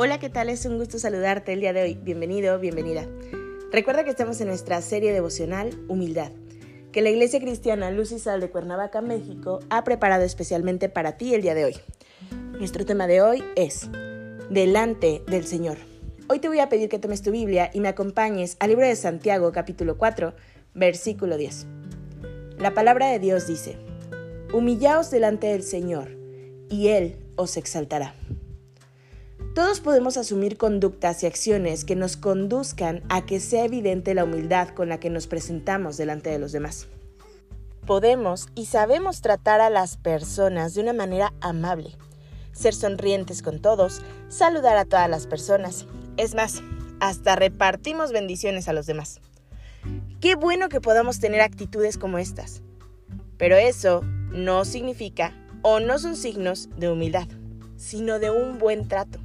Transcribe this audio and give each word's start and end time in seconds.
Hola, 0.00 0.20
¿qué 0.20 0.30
tal? 0.30 0.48
Es 0.48 0.64
un 0.64 0.78
gusto 0.78 1.00
saludarte 1.00 1.52
el 1.52 1.58
día 1.58 1.72
de 1.72 1.82
hoy. 1.82 1.98
Bienvenido, 2.00 2.56
bienvenida. 2.60 3.04
Recuerda 3.72 4.04
que 4.04 4.10
estamos 4.10 4.40
en 4.40 4.46
nuestra 4.46 4.80
serie 4.80 5.12
devocional 5.12 5.70
Humildad, 5.88 6.30
que 6.92 7.02
la 7.02 7.10
Iglesia 7.10 7.40
Cristiana 7.40 7.90
Luz 7.90 8.12
y 8.12 8.20
Sal 8.20 8.40
de 8.40 8.48
Cuernavaca, 8.48 9.00
México, 9.00 9.58
ha 9.70 9.82
preparado 9.82 10.22
especialmente 10.22 10.88
para 10.88 11.16
ti 11.16 11.34
el 11.34 11.42
día 11.42 11.56
de 11.56 11.64
hoy. 11.64 11.74
Nuestro 12.52 12.86
tema 12.86 13.08
de 13.08 13.22
hoy 13.22 13.42
es 13.56 13.88
Delante 14.50 15.24
del 15.26 15.44
Señor. 15.44 15.78
Hoy 16.28 16.38
te 16.38 16.46
voy 16.46 16.60
a 16.60 16.68
pedir 16.68 16.88
que 16.88 17.00
tomes 17.00 17.22
tu 17.22 17.32
Biblia 17.32 17.68
y 17.74 17.80
me 17.80 17.88
acompañes 17.88 18.56
al 18.60 18.68
libro 18.68 18.86
de 18.86 18.94
Santiago 18.94 19.50
capítulo 19.50 19.98
4, 19.98 20.32
versículo 20.74 21.36
10. 21.36 21.66
La 22.56 22.72
palabra 22.72 23.08
de 23.08 23.18
Dios 23.18 23.48
dice, 23.48 23.76
Humillaos 24.54 25.10
delante 25.10 25.48
del 25.48 25.64
Señor, 25.64 26.16
y 26.70 26.86
Él 26.86 27.16
os 27.34 27.56
exaltará. 27.56 28.14
Todos 29.58 29.80
podemos 29.80 30.16
asumir 30.16 30.56
conductas 30.56 31.24
y 31.24 31.26
acciones 31.26 31.84
que 31.84 31.96
nos 31.96 32.16
conduzcan 32.16 33.02
a 33.08 33.26
que 33.26 33.40
sea 33.40 33.64
evidente 33.64 34.14
la 34.14 34.22
humildad 34.22 34.68
con 34.68 34.88
la 34.88 35.00
que 35.00 35.10
nos 35.10 35.26
presentamos 35.26 35.96
delante 35.96 36.30
de 36.30 36.38
los 36.38 36.52
demás. 36.52 36.86
Podemos 37.84 38.46
y 38.54 38.66
sabemos 38.66 39.20
tratar 39.20 39.60
a 39.60 39.68
las 39.68 39.96
personas 39.96 40.74
de 40.74 40.82
una 40.82 40.92
manera 40.92 41.34
amable, 41.40 41.90
ser 42.52 42.72
sonrientes 42.72 43.42
con 43.42 43.60
todos, 43.60 44.00
saludar 44.28 44.76
a 44.76 44.84
todas 44.84 45.10
las 45.10 45.26
personas. 45.26 45.86
Es 46.16 46.36
más, 46.36 46.62
hasta 47.00 47.34
repartimos 47.34 48.12
bendiciones 48.12 48.68
a 48.68 48.72
los 48.72 48.86
demás. 48.86 49.20
Qué 50.20 50.36
bueno 50.36 50.68
que 50.68 50.80
podamos 50.80 51.18
tener 51.18 51.40
actitudes 51.40 51.98
como 51.98 52.18
estas. 52.18 52.62
Pero 53.38 53.56
eso 53.56 54.02
no 54.30 54.64
significa 54.64 55.34
o 55.62 55.80
no 55.80 55.98
son 55.98 56.14
signos 56.14 56.68
de 56.76 56.90
humildad, 56.90 57.26
sino 57.76 58.20
de 58.20 58.30
un 58.30 58.58
buen 58.58 58.86
trato. 58.86 59.18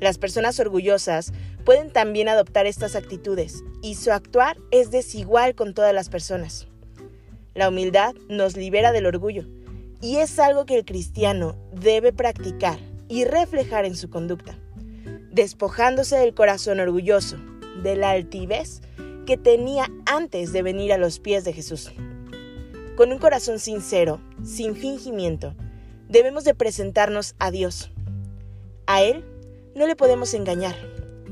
Las 0.00 0.18
personas 0.18 0.58
orgullosas 0.60 1.32
pueden 1.64 1.90
también 1.90 2.28
adoptar 2.28 2.66
estas 2.66 2.96
actitudes 2.96 3.62
y 3.82 3.94
su 3.94 4.12
actuar 4.12 4.56
es 4.70 4.90
desigual 4.90 5.54
con 5.54 5.74
todas 5.74 5.94
las 5.94 6.08
personas. 6.08 6.68
La 7.54 7.68
humildad 7.68 8.14
nos 8.28 8.56
libera 8.56 8.92
del 8.92 9.06
orgullo 9.06 9.46
y 10.00 10.16
es 10.16 10.38
algo 10.38 10.66
que 10.66 10.76
el 10.76 10.84
cristiano 10.84 11.56
debe 11.72 12.12
practicar 12.12 12.78
y 13.08 13.24
reflejar 13.24 13.84
en 13.84 13.96
su 13.96 14.10
conducta, 14.10 14.58
despojándose 15.30 16.16
del 16.16 16.34
corazón 16.34 16.80
orgulloso, 16.80 17.36
de 17.82 17.96
la 17.96 18.10
altivez 18.10 18.82
que 19.26 19.36
tenía 19.36 19.90
antes 20.06 20.52
de 20.52 20.62
venir 20.62 20.92
a 20.92 20.98
los 20.98 21.20
pies 21.20 21.44
de 21.44 21.52
Jesús. 21.52 21.92
Con 22.96 23.12
un 23.12 23.18
corazón 23.18 23.58
sincero, 23.58 24.20
sin 24.42 24.76
fingimiento, 24.76 25.54
debemos 26.08 26.44
de 26.44 26.54
presentarnos 26.54 27.34
a 27.38 27.50
Dios. 27.50 27.90
A 28.86 29.02
Él 29.02 29.24
no 29.74 29.86
le 29.86 29.96
podemos 29.96 30.34
engañar. 30.34 30.76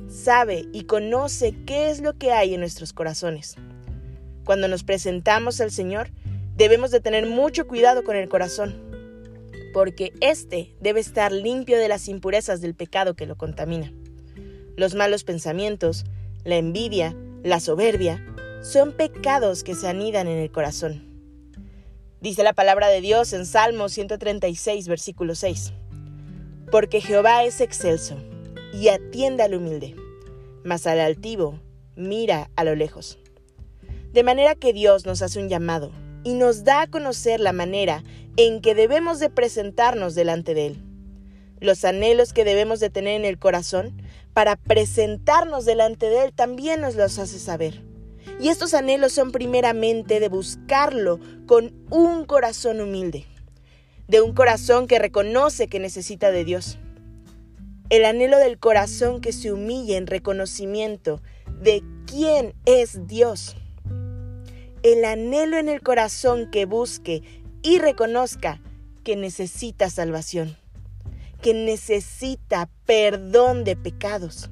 Sabe 0.09 0.67
y 0.73 0.85
conoce 0.85 1.55
qué 1.65 1.91
es 1.91 2.01
lo 2.01 2.19
que 2.19 2.33
hay 2.33 2.55
en 2.55 2.61
nuestros 2.61 2.93
corazones. 2.93 3.57
Cuando 4.45 4.69
nos 4.69 4.83
presentamos 4.83 5.61
al 5.61 5.71
Señor, 5.71 6.11
debemos 6.57 6.91
de 6.91 7.01
tener 7.01 7.27
mucho 7.27 7.67
cuidado 7.67 8.03
con 8.03 8.17
el 8.17 8.29
corazón, 8.29 8.75
porque 9.73 10.13
éste 10.21 10.75
debe 10.81 11.01
estar 11.01 11.33
limpio 11.33 11.79
de 11.79 11.89
las 11.89 12.09
impurezas 12.09 12.61
del 12.61 12.75
pecado 12.75 13.15
que 13.15 13.27
lo 13.27 13.37
contamina. 13.37 13.93
Los 14.77 14.95
malos 14.95 15.25
pensamientos, 15.25 16.05
la 16.45 16.57
envidia, 16.57 17.17
la 17.43 17.61
soberbia, 17.61 18.27
son 18.63 18.93
pecados 18.93 19.63
que 19.63 19.75
se 19.75 19.89
anidan 19.89 20.27
en 20.27 20.39
el 20.39 20.51
corazón. 20.51 21.09
Dice 22.21 22.43
la 22.43 22.53
palabra 22.53 22.89
de 22.89 23.01
Dios 23.01 23.33
en 23.33 23.47
Salmo 23.47 23.89
136, 23.89 24.89
versículo 24.89 25.35
6. 25.35 25.73
Porque 26.71 27.01
Jehová 27.01 27.45
es 27.45 27.61
excelso 27.61 28.17
y 28.73 28.89
atiende 28.89 29.43
al 29.43 29.55
humilde, 29.55 29.95
mas 30.65 30.87
al 30.87 31.01
altivo 31.01 31.61
mira 31.95 32.51
a 32.57 32.65
lo 32.65 32.75
lejos. 32.75 33.19
De 34.13 34.23
manera 34.23 34.55
que 34.55 34.73
Dios 34.73 35.07
nos 35.07 35.23
hace 35.23 35.41
un 35.41 35.49
llamado 35.49 35.93
y 36.25 36.35
nos 36.35 36.65
da 36.65 36.83
a 36.83 36.87
conocer 36.87 37.41
la 37.41 37.53
manera 37.53 38.03
en 38.37 38.61
que 38.61 38.75
debemos 38.75 39.21
de 39.21 39.31
presentarnos 39.31 40.15
delante 40.15 40.55
de 40.55 40.67
Él. 40.69 40.83
Los 41.61 41.85
anhelos 41.85 42.33
que 42.33 42.45
debemos 42.45 42.81
de 42.81 42.91
tener 42.91 43.15
en 43.15 43.25
el 43.25 43.39
corazón 43.39 44.03
para 44.33 44.57
presentarnos 44.57 45.65
delante 45.65 46.09
de 46.09 46.25
Él 46.25 46.33
también 46.33 46.81
nos 46.81 46.97
los 46.97 47.19
hace 47.19 47.39
saber. 47.39 47.83
Y 48.41 48.49
estos 48.49 48.75
anhelos 48.75 49.13
son 49.13 49.33
primeramente 49.33 50.19
de 50.19 50.29
buscarlo 50.29 51.21
con 51.47 51.75
un 51.91 52.25
corazón 52.25 52.81
humilde, 52.81 53.27
de 54.09 54.21
un 54.21 54.33
corazón 54.33 54.87
que 54.87 54.99
reconoce 54.99 55.69
que 55.69 55.79
necesita 55.79 56.31
de 56.31 56.45
Dios 56.45 56.79
el 57.93 58.07
anhelo 58.07 58.39
del 58.39 58.59
corazón 58.59 59.21
que 59.21 59.35
se 59.35 59.53
humille 59.53 59.99
en 59.99 60.07
reconocimiento 60.07 61.21
de 61.61 61.85
quién 62.07 62.55
es 62.65 63.07
Dios. 63.07 63.55
El 64.83 65.05
anhelo 65.05 65.59
en 65.59 65.69
el 65.69 65.83
corazón 65.83 66.51
que 66.51 66.65
busque 66.65 67.23
y 67.63 67.79
reconozca 67.81 68.63
que 69.05 69.15
necesita 69.15 69.91
salvación, 69.91 70.57
que 71.43 71.53
necesita 71.53 72.71
perdón 72.87 73.63
de 73.63 73.77
pecados. 73.77 74.49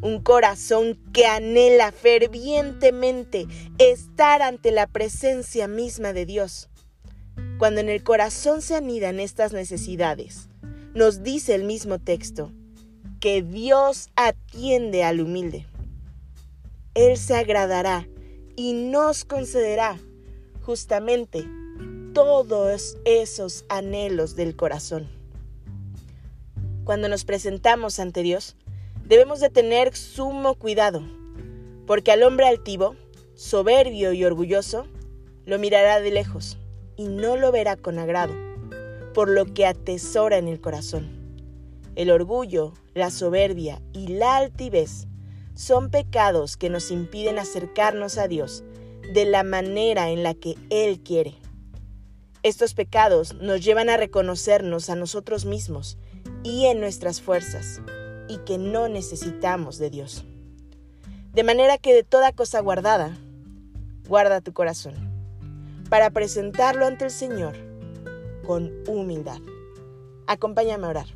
Un 0.00 0.22
corazón 0.22 1.00
que 1.12 1.26
anhela 1.26 1.90
fervientemente 1.90 3.48
estar 3.78 4.42
ante 4.42 4.70
la 4.70 4.86
presencia 4.86 5.66
misma 5.66 6.12
de 6.12 6.24
Dios. 6.24 6.68
Cuando 7.58 7.80
en 7.80 7.88
el 7.88 8.04
corazón 8.04 8.62
se 8.62 8.76
anidan 8.76 9.18
estas 9.18 9.52
necesidades, 9.52 10.48
nos 10.94 11.22
dice 11.22 11.54
el 11.54 11.64
mismo 11.64 11.98
texto 11.98 12.50
que 13.18 13.42
Dios 13.42 14.10
atiende 14.14 15.04
al 15.04 15.20
humilde. 15.20 15.66
Él 16.94 17.16
se 17.16 17.34
agradará 17.34 18.06
y 18.56 18.74
nos 18.74 19.24
concederá 19.24 19.98
justamente 20.62 21.48
todos 22.12 22.98
esos 23.06 23.64
anhelos 23.70 24.36
del 24.36 24.54
corazón. 24.54 25.08
Cuando 26.84 27.08
nos 27.08 27.24
presentamos 27.24 27.98
ante 27.98 28.22
Dios, 28.22 28.56
debemos 29.06 29.40
de 29.40 29.48
tener 29.48 29.96
sumo 29.96 30.56
cuidado, 30.56 31.02
porque 31.86 32.12
al 32.12 32.22
hombre 32.22 32.48
altivo, 32.48 32.96
soberbio 33.34 34.12
y 34.12 34.24
orgulloso, 34.24 34.86
lo 35.46 35.58
mirará 35.58 36.00
de 36.00 36.10
lejos 36.10 36.58
y 36.96 37.04
no 37.04 37.36
lo 37.36 37.50
verá 37.50 37.76
con 37.76 37.98
agrado 37.98 38.41
por 39.12 39.28
lo 39.28 39.46
que 39.46 39.66
atesora 39.66 40.38
en 40.38 40.48
el 40.48 40.60
corazón. 40.60 41.22
El 41.94 42.10
orgullo, 42.10 42.72
la 42.94 43.10
soberbia 43.10 43.82
y 43.92 44.08
la 44.08 44.36
altivez 44.36 45.06
son 45.54 45.90
pecados 45.90 46.56
que 46.56 46.70
nos 46.70 46.90
impiden 46.90 47.38
acercarnos 47.38 48.16
a 48.16 48.28
Dios 48.28 48.64
de 49.12 49.26
la 49.26 49.42
manera 49.42 50.10
en 50.10 50.22
la 50.22 50.34
que 50.34 50.54
Él 50.70 51.00
quiere. 51.00 51.34
Estos 52.42 52.74
pecados 52.74 53.34
nos 53.34 53.62
llevan 53.62 53.88
a 53.88 53.96
reconocernos 53.96 54.88
a 54.90 54.96
nosotros 54.96 55.44
mismos 55.44 55.98
y 56.42 56.66
en 56.66 56.80
nuestras 56.80 57.20
fuerzas, 57.20 57.80
y 58.28 58.38
que 58.38 58.58
no 58.58 58.88
necesitamos 58.88 59.78
de 59.78 59.90
Dios. 59.90 60.24
De 61.32 61.44
manera 61.44 61.78
que 61.78 61.94
de 61.94 62.02
toda 62.02 62.32
cosa 62.32 62.60
guardada, 62.60 63.16
guarda 64.08 64.40
tu 64.40 64.52
corazón, 64.52 64.94
para 65.88 66.10
presentarlo 66.10 66.86
ante 66.86 67.04
el 67.04 67.10
Señor 67.10 67.71
con 68.42 68.72
humildad. 68.88 69.40
Acompáñame 70.26 70.86
a 70.86 70.90
orar. 70.90 71.06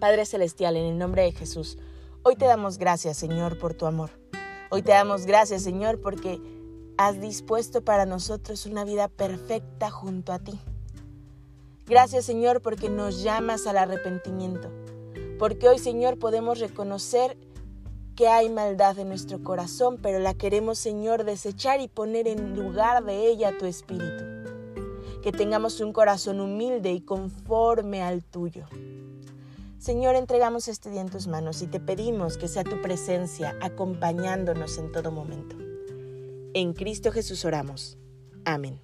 Padre 0.00 0.26
Celestial, 0.26 0.76
en 0.76 0.84
el 0.84 0.98
nombre 0.98 1.22
de 1.22 1.32
Jesús, 1.32 1.78
hoy 2.22 2.36
te 2.36 2.44
damos 2.44 2.78
gracias, 2.78 3.16
Señor, 3.16 3.58
por 3.58 3.74
tu 3.74 3.86
amor. 3.86 4.10
Hoy 4.70 4.82
te 4.82 4.92
damos 4.92 5.26
gracias, 5.26 5.62
Señor, 5.62 6.00
porque 6.00 6.40
has 6.98 7.20
dispuesto 7.20 7.82
para 7.82 8.06
nosotros 8.06 8.66
una 8.66 8.84
vida 8.84 9.08
perfecta 9.08 9.90
junto 9.90 10.32
a 10.32 10.38
ti. 10.38 10.58
Gracias, 11.86 12.24
Señor, 12.24 12.60
porque 12.60 12.88
nos 12.88 13.22
llamas 13.22 13.66
al 13.66 13.78
arrepentimiento. 13.78 14.70
Porque 15.38 15.68
hoy, 15.68 15.78
Señor, 15.78 16.18
podemos 16.18 16.58
reconocer 16.58 17.36
que 18.16 18.28
hay 18.28 18.48
maldad 18.48 18.98
en 18.98 19.08
nuestro 19.08 19.42
corazón, 19.42 19.98
pero 20.02 20.18
la 20.18 20.34
queremos, 20.34 20.78
Señor, 20.78 21.24
desechar 21.24 21.80
y 21.80 21.88
poner 21.88 22.28
en 22.28 22.56
lugar 22.56 23.04
de 23.04 23.28
ella 23.28 23.56
tu 23.58 23.66
espíritu 23.66 24.33
que 25.24 25.32
tengamos 25.32 25.80
un 25.80 25.94
corazón 25.94 26.38
humilde 26.38 26.92
y 26.92 27.00
conforme 27.00 28.02
al 28.02 28.22
tuyo. 28.22 28.66
Señor, 29.78 30.16
entregamos 30.16 30.68
este 30.68 30.90
día 30.90 31.00
en 31.00 31.08
tus 31.08 31.28
manos 31.28 31.62
y 31.62 31.66
te 31.66 31.80
pedimos 31.80 32.36
que 32.36 32.46
sea 32.46 32.62
tu 32.62 32.82
presencia 32.82 33.56
acompañándonos 33.62 34.76
en 34.76 34.92
todo 34.92 35.10
momento. 35.10 35.56
En 36.52 36.74
Cristo 36.74 37.10
Jesús 37.10 37.46
oramos. 37.46 37.96
Amén. 38.44 38.78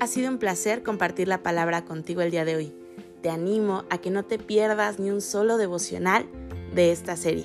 Ha 0.00 0.06
sido 0.08 0.30
un 0.30 0.38
placer 0.38 0.82
compartir 0.82 1.28
la 1.28 1.44
palabra 1.44 1.84
contigo 1.84 2.22
el 2.22 2.32
día 2.32 2.44
de 2.44 2.56
hoy. 2.56 2.74
Te 3.22 3.30
animo 3.30 3.84
a 3.88 3.98
que 3.98 4.10
no 4.10 4.24
te 4.24 4.40
pierdas 4.40 4.98
ni 4.98 5.10
un 5.10 5.20
solo 5.20 5.58
devocional 5.58 6.26
de 6.74 6.90
esta 6.90 7.16
serie. 7.16 7.44